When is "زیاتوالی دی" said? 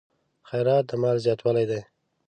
1.25-1.81